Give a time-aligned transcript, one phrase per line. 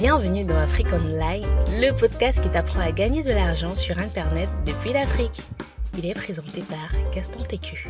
[0.00, 4.92] Bienvenue dans Afrique Online, le podcast qui t'apprend à gagner de l'argent sur Internet depuis
[4.92, 5.42] l'Afrique.
[5.98, 7.88] Il est présenté par Gaston Técu.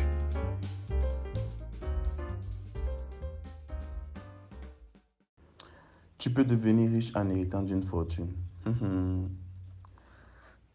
[6.17, 8.33] Tu peux devenir riche en héritant d'une fortune.
[8.65, 9.29] Mhm.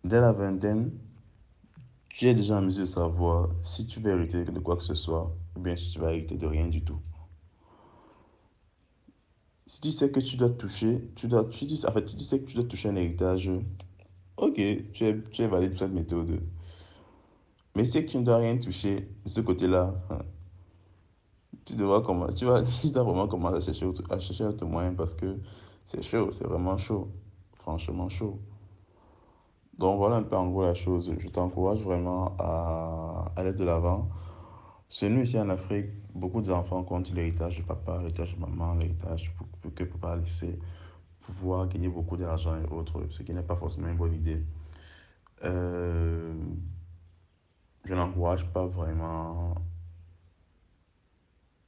[0.04, 0.92] Dès la vingtaine,
[2.10, 4.94] tu es déjà en mesure de savoir si tu veux hériter de quoi que ce
[4.94, 7.00] soit ou bien si tu vas hériter de rien du tout.
[9.74, 12.62] Si tu sais que tu dois toucher, tu dois, tu, en fait, que tu dois
[12.62, 13.50] toucher un héritage,
[14.36, 16.40] ok, tu es, tu es valide pour cette méthode.
[17.74, 20.18] Mais si tu ne dois rien toucher de ce côté-là, hein,
[21.64, 22.02] tu, devras
[22.36, 25.40] tu, vas, tu dois vraiment commencer à chercher, à chercher autre moyen parce que
[25.86, 27.08] c'est chaud, c'est vraiment chaud,
[27.54, 28.38] franchement chaud.
[29.78, 31.12] Donc voilà un peu en gros la chose.
[31.18, 34.08] Je t'encourage vraiment à aller de l'avant.
[34.88, 39.34] Chez nous, ici en Afrique, beaucoup d'enfants comptent l'héritage de papa, l'héritage de maman, l'héritage
[39.74, 40.58] que papa a laissé,
[41.20, 44.42] pouvoir gagner beaucoup d'argent et autres, ce qui n'est pas forcément une bonne idée.
[45.42, 46.34] Euh,
[47.84, 49.54] je n'encourage pas vraiment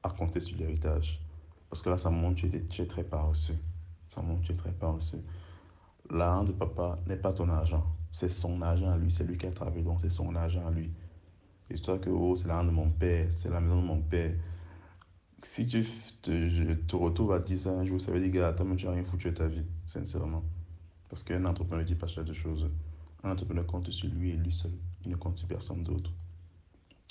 [0.03, 1.21] à compter sur l'héritage.
[1.69, 3.59] Parce que là, ça montre que tu es très paresseux.
[4.09, 5.23] Ça montre tu es très paresseux.
[6.11, 7.85] L'argent de papa n'est pas ton argent.
[8.13, 9.11] C'est son argent à lui.
[9.11, 10.91] C'est lui qui a travaillé, donc c'est son argent à lui.
[11.71, 14.33] Histoire que, oh, c'est l'argent de mon père, c'est la maison de mon père.
[15.43, 15.87] Si tu
[16.23, 18.93] te, te retrouves à 10 ans un jour, ça veut dire, gars, toi, tu n'as
[18.93, 20.45] rien foutu de ta vie, sincèrement.
[21.09, 22.69] Parce qu'un entrepreneur ne dit pas ça de choses.
[23.23, 24.73] Un entrepreneur compte sur lui et lui seul.
[25.05, 26.11] Il ne compte sur personne d'autre.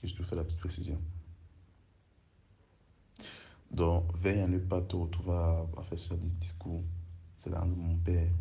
[0.04, 1.02] Je te fais la petite précision.
[3.72, 6.84] Donc, veille à ne pas te retrouver à, faire ce discours.
[7.36, 8.32] C'est l'argent de mon père.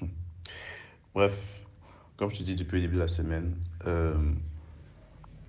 [1.14, 1.59] Bref,
[2.20, 4.14] comme je te dis depuis le début de la semaine, euh,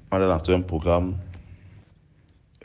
[0.09, 1.17] on a lancé un programme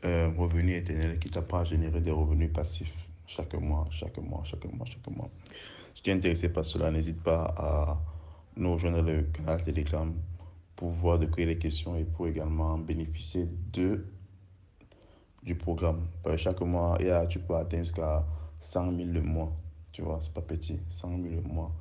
[0.04, 4.64] euh, Revenu éternel qui t'apprend à générer des revenus passifs chaque mois, chaque mois, chaque
[4.72, 5.28] mois, chaque mois.
[5.92, 8.00] Si tu es intéressé par cela, n'hésite pas à
[8.56, 10.14] nous rejoindre le canal Telegram
[10.77, 14.06] pour voir de quoi les questions et pour également bénéficier de,
[15.42, 16.06] du programme.
[16.36, 16.96] chaque mois,
[17.28, 18.24] tu peux atteindre jusqu'à
[18.61, 19.52] 100 000 le mois.
[19.90, 21.72] Tu vois, c'est pas petit, 100 000 le mois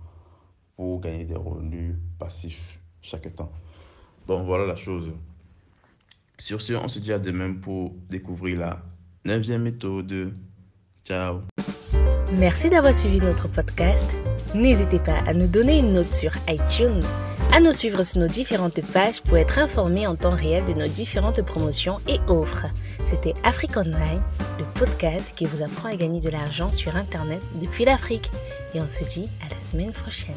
[0.75, 3.52] pour gagner des revenus passifs chaque temps.
[4.28, 5.12] Donc voilà la chose.
[6.38, 8.81] Sur ce, on se dit à demain pour découvrir la
[9.24, 10.34] neuvième méthode.
[11.06, 11.42] Ciao.
[12.38, 14.16] Merci d'avoir suivi notre podcast.
[14.53, 17.02] N'hésitez pas à nous donner une note sur iTunes,
[17.53, 20.88] à nous suivre sur nos différentes pages pour être informé en temps réel de nos
[20.88, 22.66] différentes promotions et offres.
[23.06, 24.22] C'était Afrique Online,
[24.58, 28.32] le podcast qui vous apprend à gagner de l'argent sur Internet depuis l'Afrique.
[28.74, 30.36] Et on se dit à la semaine prochaine.